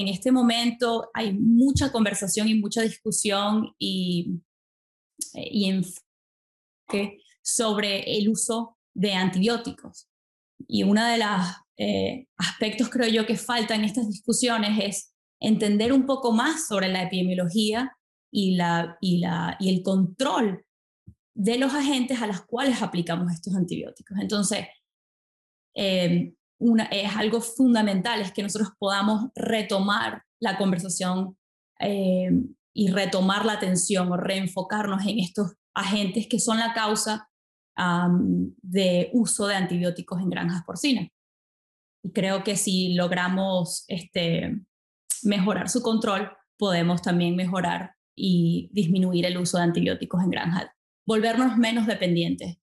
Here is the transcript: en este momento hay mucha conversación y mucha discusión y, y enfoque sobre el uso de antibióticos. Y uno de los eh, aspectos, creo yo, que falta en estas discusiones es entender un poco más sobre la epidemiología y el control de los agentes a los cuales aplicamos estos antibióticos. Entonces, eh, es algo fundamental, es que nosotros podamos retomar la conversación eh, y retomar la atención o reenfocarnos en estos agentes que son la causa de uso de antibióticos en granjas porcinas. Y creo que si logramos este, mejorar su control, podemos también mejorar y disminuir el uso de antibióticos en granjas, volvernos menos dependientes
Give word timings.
en 0.00 0.08
este 0.08 0.32
momento 0.32 1.10
hay 1.14 1.32
mucha 1.32 1.92
conversación 1.92 2.48
y 2.48 2.54
mucha 2.54 2.82
discusión 2.82 3.74
y, 3.78 4.40
y 5.34 5.68
enfoque 5.68 7.18
sobre 7.42 8.18
el 8.18 8.28
uso 8.28 8.78
de 8.94 9.14
antibióticos. 9.14 10.08
Y 10.66 10.82
uno 10.82 11.04
de 11.04 11.18
los 11.18 11.28
eh, 11.76 12.26
aspectos, 12.36 12.88
creo 12.90 13.08
yo, 13.08 13.26
que 13.26 13.36
falta 13.36 13.74
en 13.74 13.84
estas 13.84 14.08
discusiones 14.08 14.78
es 14.82 15.14
entender 15.40 15.92
un 15.92 16.06
poco 16.06 16.32
más 16.32 16.66
sobre 16.66 16.88
la 16.88 17.02
epidemiología 17.02 17.96
y 18.30 18.58
el 18.60 19.82
control 19.82 20.64
de 21.34 21.58
los 21.58 21.72
agentes 21.74 22.20
a 22.20 22.26
los 22.26 22.42
cuales 22.42 22.82
aplicamos 22.82 23.32
estos 23.32 23.54
antibióticos. 23.54 24.18
Entonces, 24.20 24.66
eh, 25.74 26.34
es 26.90 27.16
algo 27.16 27.40
fundamental, 27.40 28.20
es 28.20 28.32
que 28.32 28.42
nosotros 28.42 28.70
podamos 28.78 29.30
retomar 29.34 30.24
la 30.40 30.58
conversación 30.58 31.36
eh, 31.80 32.30
y 32.74 32.90
retomar 32.90 33.44
la 33.44 33.54
atención 33.54 34.10
o 34.12 34.16
reenfocarnos 34.16 35.06
en 35.06 35.18
estos 35.20 35.52
agentes 35.74 36.26
que 36.26 36.38
son 36.38 36.58
la 36.58 36.74
causa 36.74 37.26
de 38.60 39.08
uso 39.14 39.46
de 39.46 39.54
antibióticos 39.54 40.20
en 40.20 40.28
granjas 40.28 40.62
porcinas. 40.66 41.08
Y 42.02 42.12
creo 42.12 42.44
que 42.44 42.56
si 42.56 42.92
logramos 42.92 43.84
este, 43.88 44.60
mejorar 45.22 45.70
su 45.70 45.80
control, 45.80 46.30
podemos 46.58 47.00
también 47.00 47.36
mejorar 47.36 47.94
y 48.14 48.68
disminuir 48.72 49.24
el 49.24 49.38
uso 49.38 49.56
de 49.56 49.64
antibióticos 49.64 50.22
en 50.22 50.30
granjas, 50.30 50.66
volvernos 51.06 51.56
menos 51.56 51.86
dependientes 51.86 52.60